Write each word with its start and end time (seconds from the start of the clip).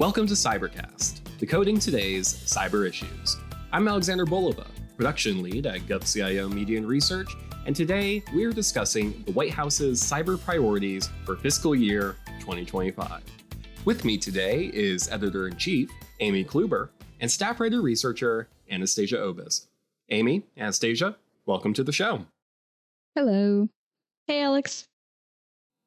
Welcome 0.00 0.26
to 0.26 0.34
Cybercast, 0.34 1.20
decoding 1.38 1.78
today's 1.78 2.26
cyber 2.26 2.84
issues. 2.88 3.36
I'm 3.72 3.86
Alexander 3.86 4.26
Bolova, 4.26 4.66
production 4.96 5.40
lead 5.40 5.66
at 5.66 5.82
GovCIO 5.82 6.52
Media 6.52 6.78
and 6.78 6.88
Research, 6.88 7.30
and 7.64 7.76
today 7.76 8.20
we're 8.34 8.50
discussing 8.50 9.22
the 9.24 9.30
White 9.30 9.52
House's 9.52 10.02
cyber 10.02 10.36
priorities 10.42 11.10
for 11.24 11.36
fiscal 11.36 11.76
year 11.76 12.16
2025. 12.40 13.22
With 13.84 14.04
me 14.04 14.18
today 14.18 14.68
is 14.74 15.08
editor 15.12 15.46
in 15.46 15.56
chief 15.58 15.88
Amy 16.18 16.44
Kluber 16.44 16.88
and 17.20 17.30
staff 17.30 17.60
writer 17.60 17.80
researcher 17.80 18.48
Anastasia 18.68 19.18
Obis. 19.18 19.68
Amy, 20.10 20.42
Anastasia, 20.56 21.14
welcome 21.46 21.72
to 21.72 21.84
the 21.84 21.92
show. 21.92 22.26
Hello. 23.14 23.68
Hey, 24.26 24.42
Alex. 24.42 24.88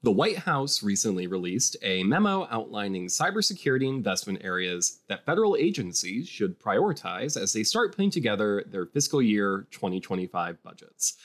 The 0.07 0.11
White 0.13 0.37
House 0.37 0.83
recently 0.83 1.27
released 1.27 1.75
a 1.81 2.01
memo 2.01 2.47
outlining 2.49 3.07
cybersecurity 3.07 3.89
investment 3.89 4.39
areas 4.41 4.99
that 5.09 5.25
federal 5.25 5.57
agencies 5.57 6.29
should 6.29 6.57
prioritize 6.57 7.35
as 7.35 7.51
they 7.51 7.63
start 7.63 7.93
putting 7.93 8.09
together 8.09 8.63
their 8.71 8.85
fiscal 8.85 9.21
year 9.21 9.67
2025 9.71 10.63
budgets. 10.63 11.17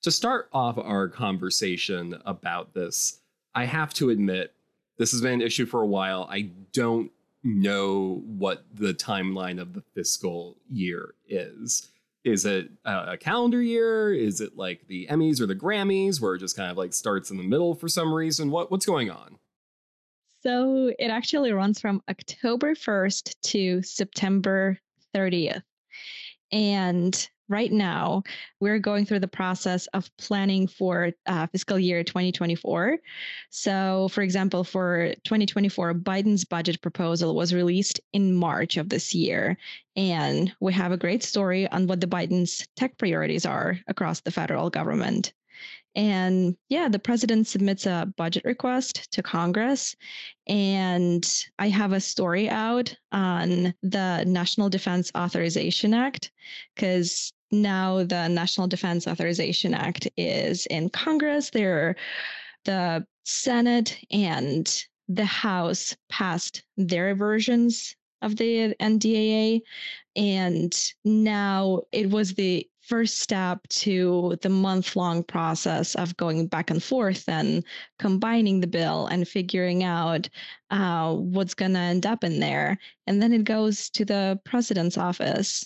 To 0.00 0.10
start 0.10 0.48
off 0.54 0.78
our 0.78 1.06
conversation 1.06 2.18
about 2.24 2.72
this, 2.72 3.20
I 3.54 3.66
have 3.66 3.92
to 3.92 4.08
admit 4.08 4.54
this 4.96 5.10
has 5.12 5.20
been 5.20 5.34
an 5.34 5.42
issue 5.42 5.66
for 5.66 5.82
a 5.82 5.86
while. 5.86 6.26
I 6.30 6.48
don't 6.72 7.12
know 7.44 8.22
what 8.24 8.64
the 8.72 8.94
timeline 8.94 9.60
of 9.60 9.74
the 9.74 9.82
fiscal 9.94 10.56
year 10.66 11.12
is 11.28 11.90
is 12.24 12.44
it 12.44 12.70
a 12.84 13.16
calendar 13.16 13.62
year? 13.62 14.12
Is 14.12 14.40
it 14.40 14.56
like 14.56 14.86
the 14.86 15.06
Emmys 15.10 15.40
or 15.40 15.46
the 15.46 15.54
Grammys 15.54 16.20
where 16.20 16.34
it 16.34 16.40
just 16.40 16.56
kind 16.56 16.70
of 16.70 16.76
like 16.76 16.92
starts 16.92 17.30
in 17.30 17.36
the 17.36 17.42
middle 17.42 17.74
for 17.74 17.88
some 17.88 18.12
reason? 18.12 18.50
What 18.50 18.70
what's 18.70 18.86
going 18.86 19.10
on? 19.10 19.38
So 20.42 20.92
it 20.98 21.08
actually 21.08 21.52
runs 21.52 21.80
from 21.80 22.02
October 22.08 22.74
1st 22.74 23.34
to 23.42 23.82
September 23.82 24.78
30th. 25.14 25.62
And 26.50 27.28
right 27.50 27.72
now 27.72 28.22
we're 28.60 28.78
going 28.78 29.04
through 29.04 29.18
the 29.18 29.28
process 29.28 29.86
of 29.88 30.10
planning 30.16 30.66
for 30.66 31.10
uh, 31.26 31.46
fiscal 31.48 31.78
year 31.78 32.02
2024 32.02 32.98
so 33.50 34.08
for 34.08 34.22
example 34.22 34.64
for 34.64 35.12
2024 35.24 35.94
biden's 35.94 36.44
budget 36.44 36.80
proposal 36.80 37.34
was 37.34 37.52
released 37.52 38.00
in 38.12 38.32
march 38.32 38.76
of 38.76 38.88
this 38.88 39.14
year 39.14 39.58
and 39.96 40.52
we 40.60 40.72
have 40.72 40.92
a 40.92 40.96
great 40.96 41.22
story 41.22 41.68
on 41.70 41.86
what 41.86 42.00
the 42.00 42.06
biden's 42.06 42.66
tech 42.76 42.96
priorities 42.96 43.44
are 43.44 43.78
across 43.88 44.20
the 44.20 44.30
federal 44.30 44.70
government 44.70 45.32
and 45.96 46.56
yeah, 46.68 46.88
the 46.88 46.98
president 46.98 47.48
submits 47.48 47.84
a 47.84 48.12
budget 48.16 48.44
request 48.44 49.10
to 49.12 49.22
Congress. 49.22 49.96
And 50.46 51.28
I 51.58 51.68
have 51.68 51.92
a 51.92 52.00
story 52.00 52.48
out 52.48 52.94
on 53.10 53.74
the 53.82 54.24
National 54.24 54.68
Defense 54.68 55.10
Authorization 55.16 55.92
Act 55.92 56.30
because 56.74 57.32
now 57.50 58.04
the 58.04 58.28
National 58.28 58.66
Defense 58.66 59.06
Authorization 59.06 59.74
Act 59.74 60.08
is 60.16 60.66
in 60.66 60.90
Congress. 60.90 61.50
There, 61.50 61.96
the 62.64 63.06
Senate 63.24 63.98
and 64.10 64.84
the 65.08 65.24
House 65.24 65.96
passed 66.08 66.62
their 66.76 67.14
versions 67.14 67.96
of 68.22 68.36
the 68.36 68.74
NDAA. 68.80 69.62
And 70.16 70.92
now 71.04 71.82
it 71.92 72.10
was 72.10 72.34
the 72.34 72.68
first 72.80 73.18
step 73.18 73.66
to 73.68 74.36
the 74.42 74.48
month 74.48 74.96
long 74.96 75.22
process 75.22 75.94
of 75.94 76.16
going 76.16 76.46
back 76.48 76.70
and 76.70 76.82
forth 76.82 77.28
and 77.28 77.62
combining 77.98 78.60
the 78.60 78.66
bill 78.66 79.06
and 79.06 79.28
figuring 79.28 79.84
out 79.84 80.28
uh, 80.70 81.14
what's 81.14 81.54
going 81.54 81.72
to 81.74 81.78
end 81.78 82.04
up 82.04 82.24
in 82.24 82.40
there. 82.40 82.78
And 83.06 83.22
then 83.22 83.32
it 83.32 83.44
goes 83.44 83.90
to 83.90 84.04
the 84.04 84.40
president's 84.44 84.98
office 84.98 85.64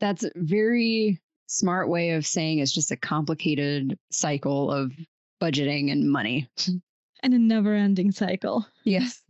that's 0.00 0.24
a 0.24 0.30
very 0.34 1.20
smart 1.46 1.88
way 1.88 2.10
of 2.10 2.26
saying 2.26 2.58
it's 2.58 2.72
just 2.72 2.90
a 2.90 2.96
complicated 2.96 3.98
cycle 4.10 4.70
of 4.70 4.92
budgeting 5.40 5.90
and 5.92 6.10
money. 6.10 6.48
And 7.22 7.34
a 7.34 7.38
never 7.38 7.74
ending 7.74 8.12
cycle. 8.12 8.66
Yes. 8.84 9.20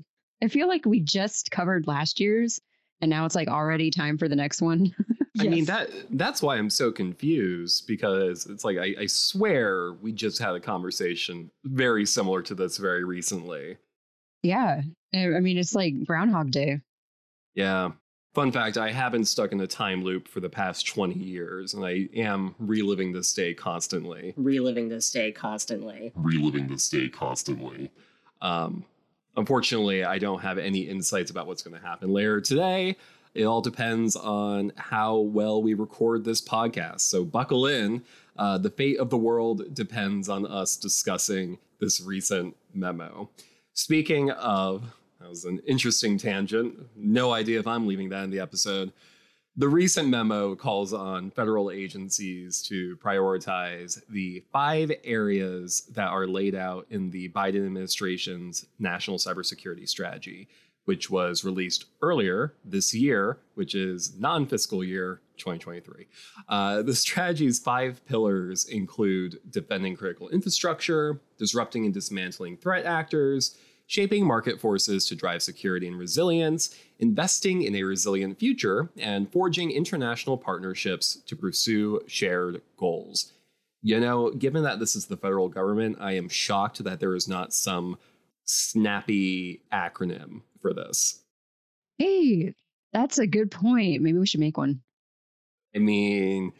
I 0.40 0.46
feel 0.46 0.68
like 0.68 0.86
we 0.86 1.00
just 1.00 1.50
covered 1.50 1.88
last 1.88 2.20
year's 2.20 2.60
and 3.00 3.10
now 3.10 3.24
it's 3.24 3.34
like 3.34 3.48
already 3.48 3.90
time 3.90 4.18
for 4.18 4.28
the 4.28 4.36
next 4.36 4.62
one. 4.62 4.94
I 5.40 5.48
mean 5.48 5.64
that 5.64 5.88
that's 6.10 6.42
why 6.42 6.56
I'm 6.56 6.70
so 6.70 6.92
confused 6.92 7.86
because 7.86 8.46
it's 8.46 8.64
like 8.64 8.78
I, 8.78 8.94
I 9.00 9.06
swear 9.06 9.94
we 9.94 10.12
just 10.12 10.38
had 10.38 10.54
a 10.54 10.60
conversation 10.60 11.50
very 11.64 12.06
similar 12.06 12.42
to 12.42 12.54
this 12.54 12.76
very 12.76 13.04
recently. 13.04 13.78
Yeah. 14.42 14.82
I 15.14 15.26
mean 15.40 15.58
it's 15.58 15.74
like 15.74 16.04
Groundhog 16.04 16.50
Day. 16.50 16.80
Yeah. 17.54 17.90
Fun 18.32 18.52
fact 18.52 18.78
I 18.78 18.92
have 18.92 19.10
been 19.10 19.24
stuck 19.24 19.50
in 19.50 19.60
a 19.60 19.66
time 19.66 20.04
loop 20.04 20.28
for 20.28 20.38
the 20.38 20.48
past 20.48 20.86
20 20.86 21.14
years, 21.14 21.74
and 21.74 21.84
I 21.84 22.08
am 22.14 22.54
reliving 22.60 23.10
this 23.12 23.32
day 23.32 23.54
constantly. 23.54 24.34
Reliving 24.36 24.88
this 24.88 25.10
day 25.10 25.32
constantly. 25.32 26.12
Reliving 26.14 26.68
this 26.68 26.88
day 26.88 27.08
constantly. 27.08 27.90
Um, 28.40 28.84
unfortunately, 29.36 30.04
I 30.04 30.18
don't 30.18 30.40
have 30.42 30.58
any 30.58 30.82
insights 30.82 31.32
about 31.32 31.48
what's 31.48 31.64
going 31.64 31.78
to 31.80 31.84
happen 31.84 32.12
later 32.12 32.40
today. 32.40 32.96
It 33.34 33.44
all 33.44 33.60
depends 33.60 34.14
on 34.14 34.72
how 34.76 35.16
well 35.16 35.60
we 35.60 35.74
record 35.74 36.24
this 36.24 36.40
podcast. 36.40 37.00
So 37.00 37.24
buckle 37.24 37.66
in. 37.66 38.04
Uh, 38.36 38.58
the 38.58 38.70
fate 38.70 38.98
of 38.98 39.10
the 39.10 39.18
world 39.18 39.74
depends 39.74 40.28
on 40.28 40.46
us 40.46 40.76
discussing 40.76 41.58
this 41.80 42.00
recent 42.00 42.56
memo. 42.74 43.28
Speaking 43.72 44.30
of 44.30 44.94
that 45.20 45.28
was 45.28 45.44
an 45.44 45.60
interesting 45.66 46.16
tangent. 46.16 46.78
No 46.96 47.32
idea 47.32 47.60
if 47.60 47.66
I'm 47.66 47.86
leaving 47.86 48.08
that 48.08 48.24
in 48.24 48.30
the 48.30 48.40
episode. 48.40 48.92
The 49.56 49.68
recent 49.68 50.08
memo 50.08 50.54
calls 50.54 50.94
on 50.94 51.30
federal 51.32 51.70
agencies 51.70 52.62
to 52.62 52.96
prioritize 52.96 54.00
the 54.08 54.42
five 54.52 54.90
areas 55.04 55.82
that 55.92 56.08
are 56.08 56.26
laid 56.26 56.54
out 56.54 56.86
in 56.88 57.10
the 57.10 57.28
Biden 57.30 57.66
administration's 57.66 58.64
national 58.78 59.18
cybersecurity 59.18 59.86
strategy, 59.86 60.48
which 60.84 61.10
was 61.10 61.44
released 61.44 61.86
earlier 62.00 62.54
this 62.64 62.94
year, 62.94 63.38
which 63.54 63.74
is 63.74 64.18
non 64.18 64.46
fiscal 64.46 64.82
year 64.82 65.20
2023. 65.36 66.06
Uh, 66.48 66.82
the 66.82 66.94
strategy's 66.94 67.58
five 67.58 68.04
pillars 68.06 68.64
include 68.66 69.40
defending 69.50 69.96
critical 69.96 70.28
infrastructure, 70.30 71.20
disrupting 71.38 71.84
and 71.84 71.92
dismantling 71.92 72.56
threat 72.56 72.86
actors, 72.86 73.58
shaping 73.90 74.24
market 74.24 74.60
forces 74.60 75.04
to 75.04 75.16
drive 75.16 75.42
security 75.42 75.88
and 75.88 75.98
resilience, 75.98 76.72
investing 77.00 77.62
in 77.62 77.74
a 77.74 77.82
resilient 77.82 78.38
future, 78.38 78.88
and 78.96 79.32
forging 79.32 79.72
international 79.72 80.38
partnerships 80.38 81.16
to 81.26 81.34
pursue 81.34 82.00
shared 82.06 82.62
goals. 82.76 83.32
You 83.82 83.98
know, 83.98 84.30
given 84.30 84.62
that 84.62 84.78
this 84.78 84.94
is 84.94 85.06
the 85.06 85.16
federal 85.16 85.48
government, 85.48 85.96
I 85.98 86.12
am 86.12 86.28
shocked 86.28 86.84
that 86.84 87.00
there 87.00 87.16
is 87.16 87.26
not 87.26 87.52
some 87.52 87.98
snappy 88.44 89.62
acronym 89.72 90.42
for 90.62 90.72
this. 90.72 91.24
Hey, 91.98 92.54
that's 92.92 93.18
a 93.18 93.26
good 93.26 93.50
point. 93.50 94.02
Maybe 94.02 94.18
we 94.18 94.26
should 94.26 94.38
make 94.38 94.56
one. 94.56 94.82
I 95.74 95.80
mean, 95.80 96.52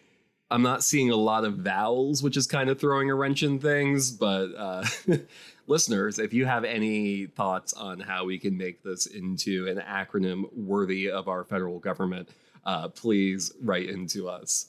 I'm 0.50 0.62
not 0.62 0.82
seeing 0.82 1.10
a 1.10 1.16
lot 1.16 1.44
of 1.44 1.58
vowels, 1.58 2.24
which 2.24 2.36
is 2.36 2.48
kind 2.48 2.70
of 2.70 2.80
throwing 2.80 3.08
a 3.08 3.14
wrench 3.14 3.44
in 3.44 3.60
things, 3.60 4.10
but 4.10 4.48
uh, 4.56 4.84
listeners, 5.70 6.18
if 6.18 6.34
you 6.34 6.44
have 6.44 6.64
any 6.64 7.26
thoughts 7.26 7.72
on 7.72 8.00
how 8.00 8.24
we 8.24 8.38
can 8.38 8.58
make 8.58 8.82
this 8.82 9.06
into 9.06 9.68
an 9.68 9.78
acronym 9.78 10.52
worthy 10.52 11.08
of 11.08 11.28
our 11.28 11.44
federal 11.44 11.78
government, 11.78 12.28
uh, 12.66 12.88
please 12.88 13.52
write 13.62 13.88
into 13.88 14.28
us. 14.28 14.66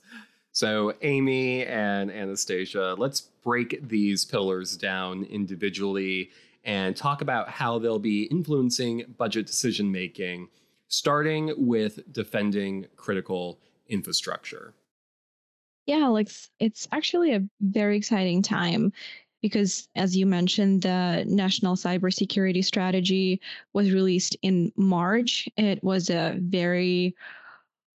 So, 0.54 0.94
Amy 1.02 1.66
and 1.66 2.12
Anastasia, 2.12 2.96
let's 2.98 3.22
break 3.22 3.88
these 3.88 4.26
pillars 4.26 4.78
down 4.78 5.24
individually 5.24 6.30
and 6.64 6.96
talk 6.96 7.22
about 7.22 7.50
how 7.50 7.80
they'll 7.80 7.98
be 7.98 8.24
influencing 8.24 9.04
budget 9.18 9.48
decision 9.48 9.92
making, 9.92 10.50
starting 10.88 11.54
with 11.58 12.14
defending 12.14 12.86
critical 12.96 13.58
infrastructure. 13.90 14.74
Yeah, 15.88 16.04
Alex, 16.04 16.52
it's 16.60 16.88
actually 16.92 17.34
a 17.34 17.42
very 17.60 17.98
exciting 17.98 18.44
time 18.44 18.94
because, 19.42 19.88
as 19.96 20.16
you 20.16 20.26
mentioned, 20.26 20.84
the 20.84 21.24
National 21.28 21.76
Cybersecurity 21.76 22.64
Strategy 22.64 23.42
was 23.74 23.92
released 23.92 24.38
in 24.42 24.72
March. 24.76 25.48
It 25.58 25.84
was 25.84 26.10
a 26.10 26.38
very 26.40 27.16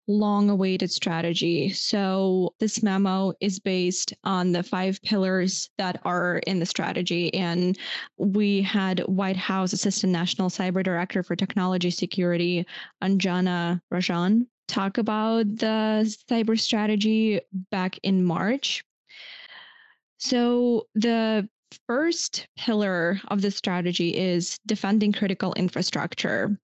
long 0.09 0.51
awaited 0.51 0.91
strategy. 0.91 1.71
So, 1.71 2.55
this 2.59 2.83
memo 2.83 3.33
is 3.41 3.59
based 3.59 4.13
on 4.25 4.53
the 4.53 4.63
five 4.63 5.01
pillars 5.03 5.71
that 5.79 6.01
are 6.05 6.39
in 6.47 6.59
the 6.59 6.67
strategy. 6.67 7.33
And 7.35 7.79
we 8.19 8.63
had 8.63 9.01
White 9.01 9.37
House 9.37 9.73
Assistant 9.73 10.13
National 10.13 10.51
Cyber 10.51 10.83
Director 10.83 11.23
for 11.23 11.37
Technology 11.37 11.91
Security, 11.91 12.67
Anjana 13.03 13.81
Rajan, 13.93 14.47
talk 14.73 14.99
about 14.99 15.45
the 15.57 16.03
cyber 16.31 16.59
strategy 16.59 17.41
back 17.71 17.99
in 18.03 18.25
March. 18.25 18.85
So 20.25 20.87
the 20.95 21.49
first 21.89 22.47
pillar 22.57 23.21
of 23.27 23.43
the 23.43 23.51
strategy 23.51 24.11
is 24.11 24.57
defending 24.67 25.13
critical 25.13 25.53
infrastructure. 25.55 26.57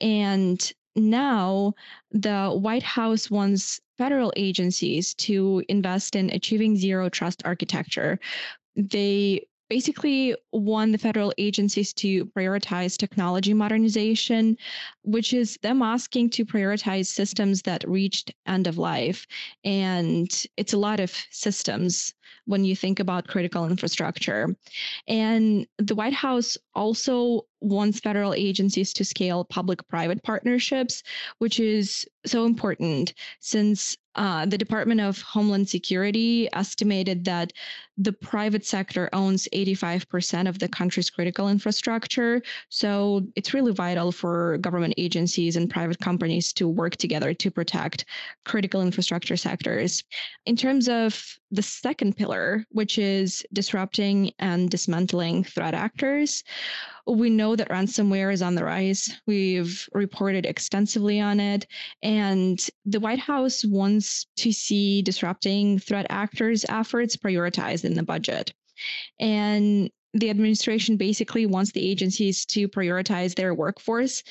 And 0.00 0.72
now 0.94 1.74
the 2.12 2.50
White 2.50 2.84
House 2.84 3.28
wants 3.28 3.80
federal 3.98 4.32
agencies 4.36 5.12
to 5.14 5.64
invest 5.68 6.14
in 6.14 6.30
achieving 6.30 6.76
zero 6.76 7.08
trust 7.08 7.42
architecture. 7.44 8.20
They 8.76 9.44
basically 9.70 10.34
want 10.52 10.92
the 10.92 10.98
federal 10.98 11.32
agencies 11.38 11.92
to 11.94 12.26
prioritize 12.26 12.98
technology 12.98 13.54
modernization, 13.54 14.56
which 15.04 15.32
is 15.32 15.56
them 15.62 15.80
asking 15.80 16.28
to 16.28 16.44
prioritize 16.44 17.06
systems 17.06 17.62
that 17.62 17.88
reached 17.88 18.32
end 18.46 18.66
of 18.66 18.76
life. 18.76 19.26
And 19.64 20.28
it's 20.56 20.74
a 20.74 20.78
lot 20.78 21.00
of 21.00 21.14
systems 21.30 22.12
when 22.46 22.64
you 22.64 22.74
think 22.74 22.98
about 22.98 23.28
critical 23.28 23.66
infrastructure. 23.66 24.54
And 25.06 25.66
the 25.78 25.94
White 25.94 26.12
House 26.12 26.58
also 26.74 27.46
wants 27.60 28.00
federal 28.00 28.34
agencies 28.34 28.92
to 28.94 29.04
scale 29.04 29.44
public 29.44 29.86
private 29.88 30.22
partnerships, 30.22 31.02
which 31.38 31.60
is 31.60 32.06
so 32.26 32.44
important 32.44 33.14
since 33.38 33.96
uh, 34.16 34.44
the 34.46 34.58
Department 34.58 35.00
of 35.00 35.20
Homeland 35.22 35.68
Security 35.68 36.48
estimated 36.52 37.24
that 37.24 37.52
the 38.00 38.12
private 38.12 38.64
sector 38.64 39.10
owns 39.12 39.46
85% 39.52 40.48
of 40.48 40.58
the 40.58 40.68
country's 40.68 41.10
critical 41.10 41.50
infrastructure. 41.50 42.40
So 42.70 43.26
it's 43.36 43.52
really 43.52 43.72
vital 43.72 44.10
for 44.10 44.56
government 44.58 44.94
agencies 44.96 45.54
and 45.54 45.68
private 45.68 45.98
companies 45.98 46.54
to 46.54 46.66
work 46.66 46.96
together 46.96 47.34
to 47.34 47.50
protect 47.50 48.06
critical 48.46 48.80
infrastructure 48.80 49.36
sectors. 49.36 50.02
In 50.46 50.56
terms 50.56 50.88
of 50.88 51.22
the 51.50 51.62
second 51.62 52.16
pillar, 52.16 52.64
which 52.70 52.96
is 52.96 53.44
disrupting 53.52 54.32
and 54.38 54.70
dismantling 54.70 55.44
threat 55.44 55.74
actors, 55.74 56.42
we 57.06 57.28
know 57.28 57.56
that 57.56 57.68
ransomware 57.68 58.32
is 58.32 58.40
on 58.40 58.54
the 58.54 58.64
rise. 58.64 59.10
We've 59.26 59.88
reported 59.92 60.46
extensively 60.46 61.20
on 61.20 61.40
it. 61.40 61.66
And 62.02 62.64
the 62.86 63.00
White 63.00 63.18
House 63.18 63.64
wants 63.64 64.26
to 64.36 64.52
see 64.52 65.02
disrupting 65.02 65.78
threat 65.80 66.06
actors' 66.08 66.64
efforts 66.68 67.16
prioritized 67.16 67.84
in 67.90 67.96
the 67.96 68.02
budget. 68.02 68.52
And 69.18 69.90
the 70.14 70.30
administration 70.30 70.96
basically 70.96 71.46
wants 71.46 71.72
the 71.72 71.88
agencies 71.88 72.44
to 72.46 72.68
prioritize 72.68 73.34
their 73.34 73.54
workforce 73.54 74.22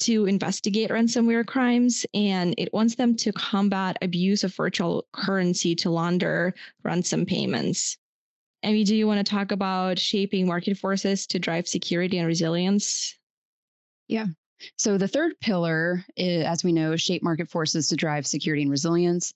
to 0.00 0.26
investigate 0.26 0.90
ransomware 0.90 1.46
crimes 1.46 2.04
and 2.14 2.54
it 2.58 2.72
wants 2.72 2.96
them 2.96 3.14
to 3.16 3.32
combat 3.32 3.96
abuse 4.02 4.42
of 4.42 4.54
virtual 4.54 5.06
currency 5.12 5.74
to 5.76 5.90
launder 5.90 6.54
ransom 6.82 7.26
payments. 7.26 7.96
Amy, 8.62 8.84
do 8.84 8.96
you 8.96 9.06
want 9.06 9.24
to 9.24 9.30
talk 9.30 9.52
about 9.52 9.98
shaping 9.98 10.46
market 10.46 10.76
forces 10.76 11.26
to 11.28 11.38
drive 11.38 11.68
security 11.68 12.18
and 12.18 12.26
resilience? 12.26 13.16
Yeah. 14.08 14.26
So 14.76 14.98
the 14.98 15.08
third 15.08 15.40
pillar, 15.40 16.04
is, 16.16 16.44
as 16.44 16.64
we 16.64 16.72
know, 16.72 16.96
shape 16.96 17.22
market 17.22 17.48
forces 17.48 17.88
to 17.88 17.96
drive 17.96 18.26
security 18.26 18.62
and 18.62 18.70
resilience. 18.70 19.32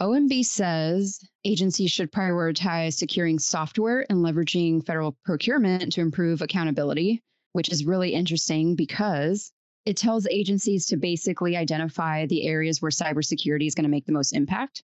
OMB 0.00 0.44
says 0.44 1.20
agencies 1.44 1.90
should 1.90 2.10
prioritize 2.10 2.94
securing 2.94 3.38
software 3.38 4.06
and 4.08 4.24
leveraging 4.24 4.84
federal 4.84 5.16
procurement 5.24 5.92
to 5.92 6.00
improve 6.00 6.40
accountability, 6.40 7.22
which 7.52 7.70
is 7.70 7.84
really 7.84 8.14
interesting 8.14 8.76
because 8.76 9.52
it 9.84 9.96
tells 9.96 10.26
agencies 10.28 10.86
to 10.86 10.96
basically 10.96 11.56
identify 11.56 12.26
the 12.26 12.46
areas 12.46 12.80
where 12.80 12.90
cybersecurity 12.90 13.66
is 13.66 13.74
going 13.74 13.84
to 13.84 13.90
make 13.90 14.06
the 14.06 14.12
most 14.12 14.32
impact 14.32 14.82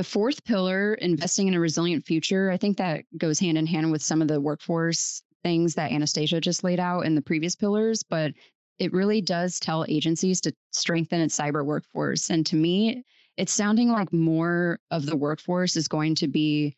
the 0.00 0.04
fourth 0.04 0.44
pillar, 0.44 0.94
investing 0.94 1.46
in 1.46 1.52
a 1.52 1.60
resilient 1.60 2.06
future, 2.06 2.50
I 2.50 2.56
think 2.56 2.78
that 2.78 3.04
goes 3.18 3.38
hand 3.38 3.58
in 3.58 3.66
hand 3.66 3.92
with 3.92 4.02
some 4.02 4.22
of 4.22 4.28
the 4.28 4.40
workforce 4.40 5.22
things 5.42 5.74
that 5.74 5.92
Anastasia 5.92 6.40
just 6.40 6.64
laid 6.64 6.80
out 6.80 7.04
in 7.04 7.14
the 7.14 7.20
previous 7.20 7.54
pillars, 7.54 8.02
but 8.02 8.32
it 8.78 8.94
really 8.94 9.20
does 9.20 9.60
tell 9.60 9.84
agencies 9.90 10.40
to 10.40 10.54
strengthen 10.72 11.20
its 11.20 11.38
cyber 11.38 11.66
workforce. 11.66 12.30
And 12.30 12.46
to 12.46 12.56
me, 12.56 13.04
it's 13.36 13.52
sounding 13.52 13.90
like 13.90 14.12
more 14.12 14.80
of 14.90 15.06
the 15.06 15.16
workforce 15.16 15.76
is 15.76 15.88
going 15.88 16.14
to 16.16 16.28
be 16.28 16.76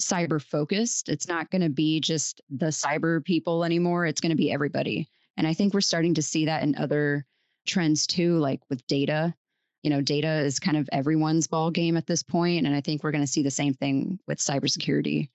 cyber 0.00 0.42
focused. 0.42 1.08
It's 1.08 1.28
not 1.28 1.50
going 1.50 1.62
to 1.62 1.68
be 1.68 2.00
just 2.00 2.40
the 2.48 2.66
cyber 2.66 3.22
people 3.24 3.64
anymore. 3.64 4.06
It's 4.06 4.20
going 4.20 4.30
to 4.30 4.36
be 4.36 4.50
everybody. 4.50 5.08
And 5.36 5.46
I 5.46 5.54
think 5.54 5.74
we're 5.74 5.80
starting 5.80 6.14
to 6.14 6.22
see 6.22 6.46
that 6.46 6.62
in 6.62 6.76
other 6.76 7.26
trends 7.66 8.06
too, 8.06 8.38
like 8.38 8.60
with 8.70 8.86
data 8.86 9.34
you 9.82 9.90
know, 9.90 10.00
data 10.00 10.40
is 10.40 10.58
kind 10.58 10.76
of 10.76 10.88
everyone's 10.92 11.46
ball 11.46 11.70
game 11.70 11.96
at 11.96 12.06
this 12.06 12.22
point, 12.22 12.66
and 12.66 12.74
I 12.74 12.80
think 12.80 13.02
we're 13.02 13.12
going 13.12 13.24
to 13.24 13.30
see 13.30 13.42
the 13.42 13.50
same 13.50 13.74
thing 13.74 14.18
with 14.26 14.38
cybersecurity 14.38 15.30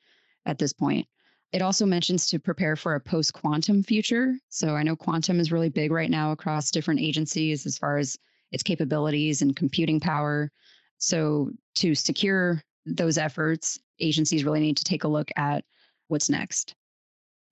at 0.45 0.59
this 0.59 0.73
point. 0.73 1.07
It 1.51 1.61
also 1.61 1.85
mentions 1.85 2.27
to 2.27 2.39
prepare 2.39 2.75
for 2.75 2.95
a 2.95 2.99
post 2.99 3.33
quantum 3.33 3.81
future. 3.81 4.35
So 4.49 4.75
I 4.75 4.83
know 4.83 4.95
quantum 4.95 5.39
is 5.39 5.51
really 5.51 5.69
big 5.69 5.91
right 5.91 6.09
now 6.09 6.31
across 6.31 6.71
different 6.71 6.99
agencies 6.99 7.65
as 7.65 7.77
far 7.77 7.97
as 7.97 8.17
its 8.51 8.63
capabilities 8.63 9.41
and 9.41 9.55
computing 9.55 9.99
power. 9.99 10.51
So 10.97 11.51
to 11.75 11.95
secure 11.95 12.63
those 12.85 13.17
efforts, 13.17 13.79
agencies 13.99 14.43
really 14.43 14.59
need 14.59 14.77
to 14.77 14.83
take 14.83 15.03
a 15.03 15.09
look 15.09 15.31
at 15.35 15.65
what's 16.07 16.29
next. 16.29 16.75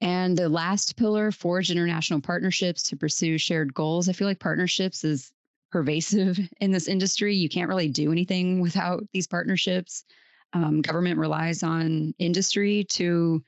And 0.02 0.38
the 0.38 0.50
last 0.50 0.98
pillar, 0.98 1.32
forge 1.32 1.72
international 1.72 2.20
partnerships 2.20 2.84
to 2.84 2.98
pursue 2.98 3.38
shared 3.38 3.74
goals. 3.74 4.10
I 4.10 4.14
feel 4.14 4.28
like 4.28 4.40
partnerships 4.40 5.04
is 5.04 5.32
pervasive 5.72 6.40
in 6.60 6.72
this 6.72 6.88
industry. 6.88 7.36
You 7.36 7.50
can't 7.50 7.70
really 7.70 7.90
do 7.90 8.12
anything 8.12 8.60
without 8.60 9.04
these 9.14 9.28
partnerships. 9.28 10.04
Um, 10.52 10.82
government 10.82 11.20
relies 11.20 11.64
on 11.64 12.14
industry 12.20 12.84
to 12.92 13.44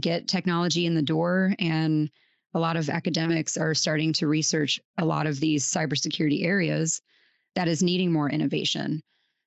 get 0.00 0.28
technology 0.28 0.86
in 0.86 0.94
the 0.94 1.02
door, 1.02 1.54
and 1.58 2.10
a 2.58 2.60
lot 2.60 2.76
of 2.76 2.90
academics 2.90 3.56
are 3.56 3.72
starting 3.72 4.12
to 4.14 4.26
research 4.26 4.80
a 4.98 5.04
lot 5.04 5.28
of 5.28 5.38
these 5.38 5.64
cybersecurity 5.64 6.44
areas 6.44 7.00
that 7.54 7.68
is 7.68 7.84
needing 7.84 8.12
more 8.12 8.28
innovation. 8.28 9.00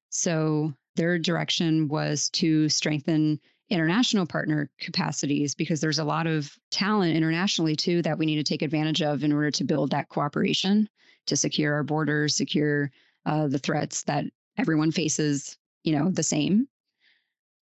So 0.09 0.73
their 0.95 1.19
direction 1.19 1.89
was 1.89 2.29
to 2.29 2.69
strengthen 2.69 3.41
international 3.69 4.25
partner 4.25 4.69
capacities 4.79 5.55
because 5.55 5.81
there's 5.81 5.99
a 5.99 6.05
lot 6.05 6.25
of 6.25 6.57
talent 6.71 7.15
internationally 7.15 7.75
too 7.75 8.01
that 8.01 8.17
we 8.17 8.25
need 8.25 8.37
to 8.37 8.43
take 8.43 8.61
advantage 8.61 9.01
of 9.01 9.25
in 9.25 9.33
order 9.33 9.51
to 9.51 9.65
build 9.65 9.91
that 9.91 10.07
cooperation 10.07 10.87
to 11.27 11.35
secure 11.35 11.73
our 11.73 11.83
borders, 11.83 12.35
secure 12.35 12.91
uh, 13.25 13.47
the 13.47 13.59
threats 13.59 14.03
that 14.03 14.23
everyone 14.57 14.91
faces, 14.91 15.57
you 15.83 15.97
know, 15.97 16.09
the 16.11 16.23
same. 16.23 16.65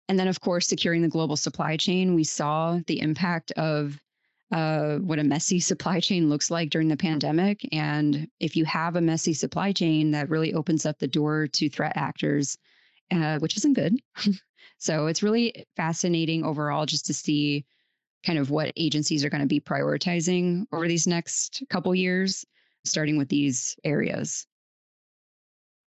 And 0.08 0.18
then, 0.18 0.28
of 0.28 0.40
course, 0.40 0.66
securing 0.66 1.02
the 1.02 1.08
global 1.08 1.36
supply 1.36 1.76
chain. 1.76 2.14
We 2.14 2.24
saw 2.24 2.80
the 2.86 3.00
impact 3.00 3.52
of 3.52 4.00
uh, 4.52 4.96
what 4.98 5.18
a 5.18 5.24
messy 5.24 5.58
supply 5.58 6.00
chain 6.00 6.28
looks 6.28 6.50
like 6.50 6.70
during 6.70 6.88
the 6.88 6.96
pandemic. 6.96 7.68
And 7.72 8.28
if 8.38 8.54
you 8.56 8.64
have 8.64 8.96
a 8.96 9.00
messy 9.00 9.34
supply 9.34 9.72
chain, 9.72 10.12
that 10.12 10.30
really 10.30 10.54
opens 10.54 10.86
up 10.86 10.98
the 10.98 11.08
door 11.08 11.48
to 11.48 11.68
threat 11.68 11.96
actors, 11.96 12.56
uh, 13.10 13.38
which 13.38 13.56
isn't 13.56 13.74
good. 13.74 13.96
so 14.78 15.06
it's 15.06 15.22
really 15.22 15.66
fascinating 15.76 16.44
overall 16.44 16.86
just 16.86 17.06
to 17.06 17.14
see 17.14 17.64
kind 18.24 18.38
of 18.38 18.50
what 18.50 18.72
agencies 18.76 19.24
are 19.24 19.30
going 19.30 19.40
to 19.40 19.46
be 19.46 19.60
prioritizing 19.60 20.66
over 20.72 20.88
these 20.88 21.06
next 21.06 21.62
couple 21.68 21.94
years 21.94 22.44
starting 22.84 23.18
with 23.18 23.28
these 23.28 23.76
areas. 23.84 24.46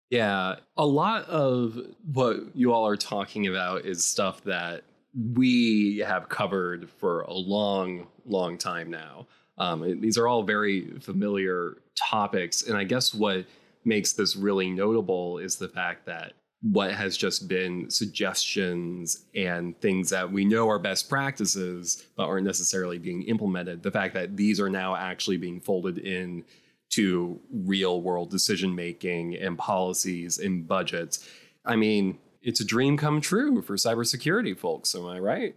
Yeah, 0.10 0.56
a 0.76 0.86
lot 0.86 1.26
of 1.26 1.80
what 2.12 2.56
you 2.56 2.74
all 2.74 2.88
are 2.88 2.98
talking 2.98 3.48
about 3.48 3.86
is 3.86 4.04
stuff 4.04 4.44
that 4.44 4.84
we 5.16 5.98
have 6.00 6.30
covered 6.30 6.90
for 6.90 7.22
a 7.22 7.34
long, 7.34 8.08
long 8.26 8.58
time 8.58 8.90
now. 8.90 9.28
Um, 9.58 10.00
these 10.00 10.18
are 10.18 10.28
all 10.28 10.44
very 10.44 10.92
familiar 11.00 11.78
topics. 11.96 12.64
And 12.64 12.78
I 12.78 12.84
guess 12.84 13.14
what 13.14 13.46
makes 13.86 14.14
this 14.14 14.36
really 14.36 14.70
notable 14.70 15.40
is 15.40 15.56
the 15.56 15.68
fact 15.68 16.06
that 16.06 16.34
what 16.62 16.92
has 16.92 17.16
just 17.16 17.48
been 17.48 17.90
suggestions 17.90 19.26
and 19.34 19.80
things 19.80 20.10
that 20.10 20.30
we 20.30 20.44
know 20.44 20.70
are 20.70 20.80
best 20.80 21.10
practices, 21.10 22.06
but 22.16 22.26
aren't 22.26 22.46
necessarily 22.46 22.98
being 22.98 23.24
implemented, 23.24 23.82
the 23.82 23.92
fact 23.92 24.14
that 24.14 24.36
these 24.36 24.60
are 24.60 24.70
now 24.70 24.96
actually 24.96 25.38
being 25.38 25.62
folded 25.62 26.00
in 26.00 26.44
to 26.90 27.40
real 27.52 28.02
world 28.02 28.30
decision 28.30 28.76
making 28.76 29.36
and 29.36 29.58
policies 29.58 30.40
and 30.40 30.68
budgets. 30.68 31.28
I 31.66 31.76
mean, 31.76 32.18
it's 32.42 32.62
a 32.62 32.66
dream 32.66 32.98
come 32.98 33.22
true 33.22 33.62
for 33.62 33.76
cybersecurity 33.76 34.58
folks. 34.58 34.96
Am 34.96 35.06
I 35.06 35.20
right? 35.20 35.56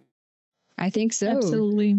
I 0.78 0.90
think 0.90 1.12
so. 1.12 1.28
Absolutely. 1.28 1.96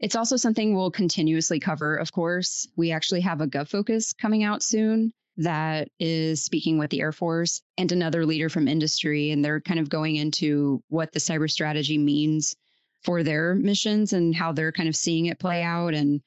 It's 0.00 0.16
also 0.16 0.36
something 0.36 0.74
we'll 0.74 0.90
continuously 0.90 1.60
cover, 1.60 1.96
of 1.96 2.12
course. 2.12 2.66
We 2.76 2.90
actually 2.90 3.20
have 3.22 3.40
a 3.40 3.46
GovFocus 3.46 4.16
coming 4.16 4.42
out 4.42 4.62
soon 4.62 5.12
that 5.36 5.88
is 5.98 6.44
speaking 6.44 6.78
with 6.78 6.90
the 6.90 7.00
Air 7.00 7.12
Force 7.12 7.62
and 7.78 7.90
another 7.90 8.26
leader 8.26 8.48
from 8.48 8.68
industry. 8.68 9.30
And 9.30 9.44
they're 9.44 9.60
kind 9.60 9.80
of 9.80 9.88
going 9.88 10.16
into 10.16 10.82
what 10.88 11.12
the 11.12 11.20
cyber 11.20 11.50
strategy 11.50 11.98
means 11.98 12.54
for 13.02 13.22
their 13.22 13.54
missions 13.54 14.12
and 14.12 14.34
how 14.34 14.52
they're 14.52 14.72
kind 14.72 14.88
of 14.88 14.96
seeing 14.96 15.26
it 15.26 15.38
play 15.38 15.62
out 15.62 15.94
and 15.94 16.22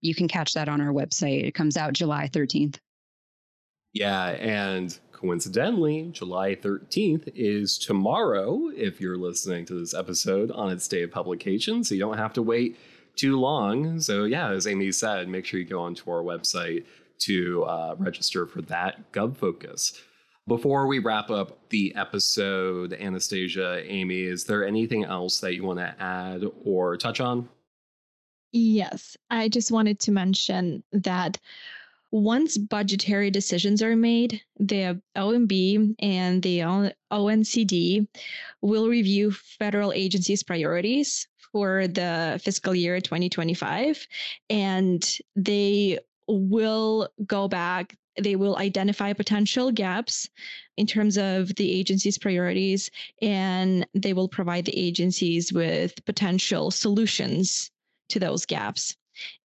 you 0.00 0.14
can 0.14 0.28
catch 0.28 0.54
that 0.54 0.68
on 0.68 0.80
our 0.80 0.92
website. 0.92 1.44
It 1.44 1.54
comes 1.54 1.76
out 1.76 1.92
July 1.92 2.28
13th. 2.32 2.78
Yeah, 3.92 4.28
and 4.30 4.98
Coincidentally, 5.22 6.10
July 6.10 6.56
13th 6.56 7.30
is 7.36 7.78
tomorrow 7.78 8.70
if 8.74 9.00
you're 9.00 9.16
listening 9.16 9.64
to 9.66 9.74
this 9.78 9.94
episode 9.94 10.50
on 10.50 10.72
its 10.72 10.88
day 10.88 11.02
of 11.02 11.12
publication, 11.12 11.84
so 11.84 11.94
you 11.94 12.00
don't 12.00 12.18
have 12.18 12.32
to 12.32 12.42
wait 12.42 12.76
too 13.14 13.38
long. 13.38 14.00
So, 14.00 14.24
yeah, 14.24 14.50
as 14.50 14.66
Amy 14.66 14.90
said, 14.90 15.28
make 15.28 15.46
sure 15.46 15.60
you 15.60 15.66
go 15.66 15.80
onto 15.80 16.10
our 16.10 16.24
website 16.24 16.86
to 17.20 17.62
uh, 17.62 17.94
register 17.98 18.48
for 18.48 18.62
that 18.62 19.12
GovFocus. 19.12 19.96
Before 20.48 20.88
we 20.88 20.98
wrap 20.98 21.30
up 21.30 21.68
the 21.68 21.94
episode, 21.94 22.92
Anastasia, 22.92 23.80
Amy, 23.86 24.22
is 24.22 24.42
there 24.42 24.66
anything 24.66 25.04
else 25.04 25.38
that 25.38 25.54
you 25.54 25.62
want 25.62 25.78
to 25.78 25.94
add 26.02 26.42
or 26.64 26.96
touch 26.96 27.20
on? 27.20 27.48
Yes, 28.50 29.16
I 29.30 29.48
just 29.48 29.70
wanted 29.70 30.00
to 30.00 30.10
mention 30.10 30.82
that 30.90 31.38
once 32.12 32.58
budgetary 32.58 33.30
decisions 33.30 33.82
are 33.82 33.96
made, 33.96 34.40
the 34.60 35.00
OMB 35.16 35.94
and 35.98 36.42
the 36.42 36.58
ONCD 37.10 38.06
will 38.60 38.88
review 38.88 39.32
federal 39.32 39.92
agencies' 39.92 40.42
priorities 40.42 41.26
for 41.52 41.88
the 41.88 42.38
fiscal 42.42 42.74
year 42.74 43.00
2025, 43.00 44.06
and 44.50 45.18
they 45.34 45.98
will 46.28 47.08
go 47.26 47.48
back 47.48 47.96
they 48.20 48.36
will 48.36 48.58
identify 48.58 49.12
potential 49.14 49.70
gaps 49.72 50.28
in 50.76 50.86
terms 50.86 51.16
of 51.16 51.54
the 51.54 51.70
agency's 51.72 52.18
priorities 52.18 52.90
and 53.22 53.86
they 53.94 54.12
will 54.12 54.28
provide 54.28 54.66
the 54.66 54.78
agencies 54.78 55.50
with 55.50 56.04
potential 56.04 56.70
solutions 56.70 57.70
to 58.10 58.18
those 58.18 58.44
gaps. 58.44 58.96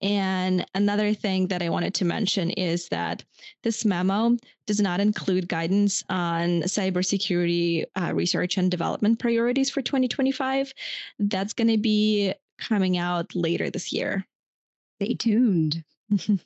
And 0.02 0.66
another 0.76 1.14
thing 1.14 1.48
that 1.48 1.62
I 1.62 1.70
wanted 1.70 1.94
to 1.96 2.06
mention 2.06 2.52
is 2.52 2.88
that 2.90 3.24
this 3.64 3.86
memo 3.86 4.38
does 4.66 4.80
not 4.80 5.00
include 5.00 5.48
guidance 5.48 6.04
on 6.10 6.62
cybersecurity 6.64 7.86
uh, 7.96 8.14
research 8.14 8.58
and 8.58 8.70
development 8.70 9.20
priorities 9.20 9.70
for 9.70 9.82
2025. 9.82 10.74
That's 11.20 11.54
going 11.54 11.70
to 11.70 11.78
be 11.78 12.34
coming 12.58 12.98
out 12.98 13.36
later 13.36 13.70
this 13.70 13.94
year. 13.94 14.26
Stay 15.02 15.14
tuned. 15.14 15.84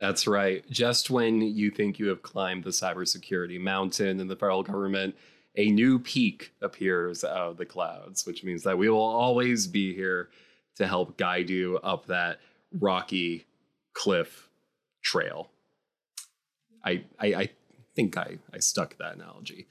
That's 0.00 0.26
right. 0.26 0.68
Just 0.70 1.08
when 1.08 1.40
you 1.40 1.70
think 1.70 1.98
you 1.98 2.08
have 2.08 2.22
climbed 2.22 2.64
the 2.64 2.70
cybersecurity 2.70 3.58
mountain 3.58 4.20
in 4.20 4.28
the 4.28 4.36
federal 4.36 4.62
government, 4.62 5.16
a 5.56 5.70
new 5.70 5.98
peak 5.98 6.52
appears 6.60 7.24
out 7.24 7.36
of 7.36 7.56
the 7.56 7.64
clouds, 7.64 8.26
which 8.26 8.44
means 8.44 8.62
that 8.64 8.76
we 8.76 8.90
will 8.90 8.98
always 8.98 9.66
be 9.66 9.94
here 9.94 10.28
to 10.76 10.86
help 10.86 11.16
guide 11.16 11.50
you 11.50 11.78
up 11.82 12.06
that 12.06 12.40
rocky 12.72 13.46
cliff 13.94 14.48
trail. 15.02 15.50
I 16.84 17.04
I, 17.18 17.26
I 17.34 17.48
think 17.94 18.16
I, 18.16 18.38
I 18.52 18.58
stuck 18.58 18.96
that 18.98 19.14
analogy. 19.14 19.66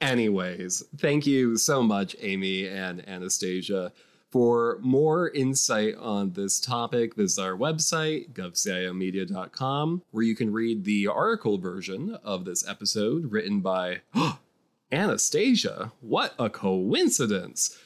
Anyways, 0.00 0.84
thank 0.96 1.26
you 1.26 1.56
so 1.56 1.82
much, 1.82 2.16
Amy 2.20 2.66
and 2.66 3.06
Anastasia. 3.08 3.92
For 4.30 4.78
more 4.82 5.30
insight 5.30 5.94
on 5.94 6.32
this 6.32 6.58
topic, 6.58 7.14
visit 7.14 7.40
our 7.40 7.56
website, 7.56 8.32
govciomedia.com, 8.32 10.02
where 10.10 10.24
you 10.24 10.34
can 10.34 10.52
read 10.52 10.84
the 10.84 11.06
article 11.06 11.56
version 11.56 12.18
of 12.24 12.44
this 12.44 12.68
episode 12.68 13.30
written 13.30 13.60
by 13.60 14.00
Anastasia. 14.92 15.92
What 16.00 16.34
a 16.36 16.50
coincidence! 16.50 17.78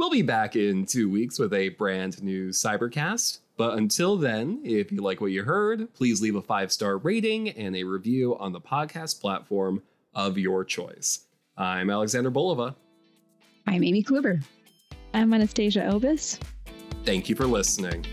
We'll 0.00 0.08
be 0.08 0.22
back 0.22 0.56
in 0.56 0.86
two 0.86 1.10
weeks 1.10 1.38
with 1.38 1.52
a 1.52 1.68
brand 1.68 2.22
new 2.22 2.48
Cybercast. 2.48 3.40
But 3.58 3.76
until 3.76 4.16
then, 4.16 4.62
if 4.64 4.90
you 4.90 5.02
like 5.02 5.20
what 5.20 5.30
you 5.30 5.42
heard, 5.42 5.92
please 5.92 6.22
leave 6.22 6.36
a 6.36 6.40
five 6.40 6.72
star 6.72 6.96
rating 6.96 7.50
and 7.50 7.76
a 7.76 7.84
review 7.84 8.34
on 8.38 8.54
the 8.54 8.62
podcast 8.62 9.20
platform 9.20 9.82
of 10.14 10.38
your 10.38 10.64
choice. 10.64 11.26
I'm 11.58 11.90
Alexander 11.90 12.30
Bolova. 12.30 12.74
I'm 13.66 13.84
Amy 13.84 14.02
Kluber. 14.02 14.42
I'm 15.12 15.34
Anastasia 15.34 15.80
Obis. 15.80 16.40
Thank 17.04 17.28
you 17.28 17.36
for 17.36 17.44
listening. 17.44 18.06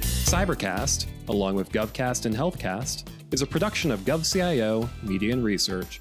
Cybercast, 0.00 1.06
along 1.28 1.56
with 1.56 1.70
GovCast 1.70 2.24
and 2.24 2.34
HealthCast, 2.34 3.08
is 3.30 3.42
a 3.42 3.46
production 3.46 3.90
of 3.90 4.00
GovCIO 4.00 4.88
Media 5.02 5.34
and 5.34 5.44
Research. 5.44 6.00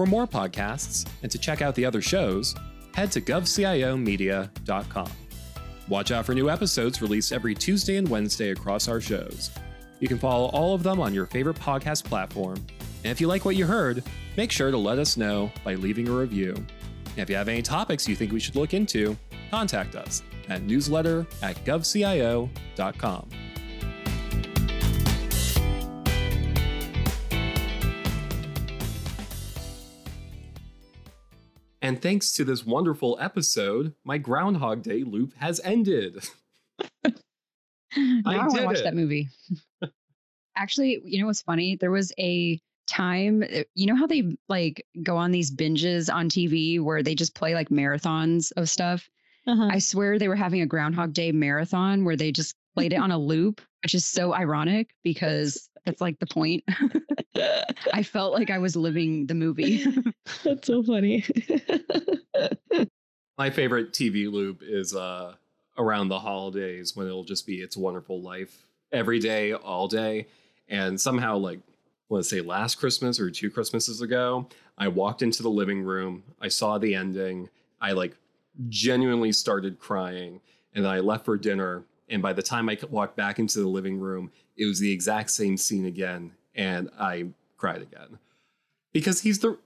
For 0.00 0.06
more 0.06 0.26
podcasts 0.26 1.06
and 1.22 1.30
to 1.30 1.36
check 1.36 1.60
out 1.60 1.74
the 1.74 1.84
other 1.84 2.00
shows, 2.00 2.54
head 2.94 3.12
to 3.12 3.20
govciomedia.com. 3.20 5.10
Watch 5.90 6.10
out 6.10 6.24
for 6.24 6.34
new 6.34 6.48
episodes 6.48 7.02
released 7.02 7.32
every 7.32 7.54
Tuesday 7.54 7.96
and 7.98 8.08
Wednesday 8.08 8.52
across 8.52 8.88
our 8.88 9.02
shows. 9.02 9.50
You 9.98 10.08
can 10.08 10.18
follow 10.18 10.46
all 10.54 10.74
of 10.74 10.82
them 10.82 11.00
on 11.00 11.12
your 11.12 11.26
favorite 11.26 11.58
podcast 11.58 12.04
platform. 12.04 12.56
And 13.04 13.12
if 13.12 13.20
you 13.20 13.28
like 13.28 13.44
what 13.44 13.56
you 13.56 13.66
heard, 13.66 14.02
make 14.38 14.50
sure 14.50 14.70
to 14.70 14.78
let 14.78 14.98
us 14.98 15.18
know 15.18 15.52
by 15.64 15.74
leaving 15.74 16.08
a 16.08 16.12
review. 16.12 16.54
And 16.54 17.18
if 17.18 17.28
you 17.28 17.36
have 17.36 17.48
any 17.48 17.60
topics 17.60 18.08
you 18.08 18.16
think 18.16 18.32
we 18.32 18.40
should 18.40 18.56
look 18.56 18.72
into, 18.72 19.18
contact 19.50 19.96
us 19.96 20.22
at 20.48 20.62
newsletter 20.62 21.26
at 21.42 21.62
govcio.com. 21.66 23.28
And 31.90 32.00
thanks 32.00 32.30
to 32.34 32.44
this 32.44 32.64
wonderful 32.64 33.18
episode, 33.20 33.94
my 34.04 34.16
Groundhog 34.16 34.84
Day 34.84 35.02
loop 35.02 35.34
has 35.38 35.60
ended. 35.64 36.24
I, 37.04 37.12
I 38.24 38.36
want 38.46 38.54
to 38.58 38.64
watch 38.64 38.78
it. 38.78 38.84
that 38.84 38.94
movie. 38.94 39.26
Actually, 40.56 41.00
you 41.04 41.20
know 41.20 41.26
what's 41.26 41.42
funny? 41.42 41.74
There 41.74 41.90
was 41.90 42.12
a 42.16 42.60
time 42.86 43.42
eh, 43.42 43.64
you 43.74 43.86
know 43.86 43.96
how 43.96 44.06
they 44.06 44.36
like 44.48 44.86
go 45.02 45.16
on 45.16 45.32
these 45.32 45.50
binges 45.50 46.14
on 46.14 46.28
TV 46.28 46.80
where 46.80 47.02
they 47.02 47.16
just 47.16 47.34
play 47.34 47.54
like 47.54 47.70
marathons 47.70 48.52
of 48.56 48.68
stuff 48.68 49.10
uh-huh. 49.46 49.68
I 49.72 49.78
swear 49.78 50.18
they 50.18 50.28
were 50.28 50.36
having 50.36 50.60
a 50.60 50.66
Groundhog 50.66 51.12
Day 51.12 51.32
marathon 51.32 52.04
where 52.04 52.16
they 52.16 52.30
just 52.30 52.54
played 52.74 52.92
it 52.92 53.00
on 53.00 53.10
a 53.10 53.18
loop, 53.18 53.60
which 53.82 53.94
is 53.94 54.04
so 54.04 54.34
ironic 54.34 54.94
because 55.02 55.69
that's 55.84 56.00
like 56.00 56.18
the 56.18 56.26
point. 56.26 56.64
I 57.92 58.02
felt 58.02 58.32
like 58.32 58.50
I 58.50 58.58
was 58.58 58.76
living 58.76 59.26
the 59.26 59.34
movie. 59.34 59.84
that's 60.44 60.66
so 60.66 60.82
funny. 60.82 61.24
My 63.38 63.50
favorite 63.50 63.92
TV 63.92 64.30
loop 64.30 64.62
is 64.62 64.94
uh, 64.94 65.34
around 65.78 66.08
the 66.08 66.18
holidays 66.18 66.94
when 66.94 67.06
it'll 67.06 67.24
just 67.24 67.46
be 67.46 67.60
It's 67.60 67.76
a 67.76 67.80
Wonderful 67.80 68.20
Life 68.20 68.66
every 68.92 69.18
day, 69.18 69.54
all 69.54 69.88
day. 69.88 70.26
And 70.68 71.00
somehow, 71.00 71.38
like, 71.38 71.60
let's 72.10 72.28
say 72.28 72.40
last 72.40 72.76
Christmas 72.76 73.18
or 73.18 73.30
two 73.30 73.50
Christmases 73.50 74.02
ago, 74.02 74.46
I 74.76 74.88
walked 74.88 75.22
into 75.22 75.42
the 75.42 75.50
living 75.50 75.82
room, 75.82 76.22
I 76.40 76.48
saw 76.48 76.78
the 76.78 76.94
ending, 76.94 77.48
I 77.80 77.92
like 77.92 78.16
genuinely 78.68 79.32
started 79.32 79.78
crying. 79.78 80.40
And 80.74 80.86
I 80.86 81.00
left 81.00 81.24
for 81.24 81.36
dinner. 81.36 81.82
And 82.10 82.20
by 82.20 82.32
the 82.32 82.42
time 82.42 82.68
I 82.68 82.76
walked 82.90 83.16
back 83.16 83.38
into 83.38 83.60
the 83.60 83.68
living 83.68 83.98
room, 83.98 84.32
it 84.56 84.66
was 84.66 84.80
the 84.80 84.92
exact 84.92 85.30
same 85.30 85.56
scene 85.56 85.86
again. 85.86 86.32
And 86.54 86.90
I 86.98 87.26
cried 87.56 87.82
again 87.82 88.18
because 88.92 89.20
he's 89.20 89.38
the 89.38 89.58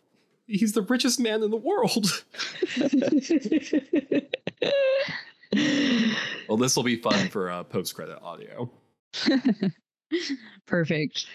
he's 0.47 0.73
the 0.73 0.83
richest 0.83 1.19
man 1.19 1.43
in 1.43 1.51
the 1.51 1.57
world. 1.57 2.25
well, 6.49 6.57
this 6.57 6.77
will 6.77 6.83
be 6.83 6.97
fun 6.97 7.29
for 7.29 7.51
uh, 7.51 7.65
post 7.65 7.95
credit 7.95 8.19
audio. 8.23 8.71
Perfect. 10.67 11.27